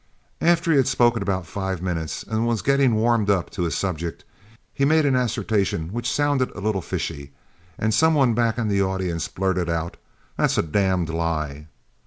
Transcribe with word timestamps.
After 0.41 0.71
he 0.71 0.77
had 0.77 0.87
spoken 0.87 1.21
about 1.21 1.45
five 1.45 1.79
minutes 1.79 2.23
and 2.23 2.47
was 2.47 2.63
getting 2.63 2.95
warmed 2.95 3.29
up 3.29 3.51
to 3.51 3.61
his 3.61 3.75
subject, 3.77 4.25
he 4.73 4.83
made 4.83 5.05
an 5.05 5.15
assertion 5.15 5.89
which 5.93 6.09
sounded 6.11 6.49
a 6.55 6.59
little 6.59 6.81
fishy, 6.81 7.33
and 7.77 7.93
some 7.93 8.15
one 8.15 8.33
back 8.33 8.57
in 8.57 8.67
the 8.67 8.81
audience 8.81 9.27
blurted 9.27 9.69
out, 9.69 9.97
'That's 10.37 10.57
a 10.57 10.63
damned 10.63 11.09
lie.' 11.09 11.67